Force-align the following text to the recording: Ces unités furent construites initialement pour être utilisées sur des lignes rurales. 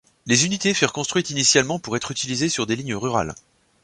Ces 0.27 0.45
unités 0.47 0.73
furent 0.73 0.93
construites 0.93 1.29
initialement 1.29 1.77
pour 1.77 1.95
être 1.95 2.09
utilisées 2.09 2.49
sur 2.49 2.65
des 2.65 2.75
lignes 2.75 2.95
rurales. 2.95 3.35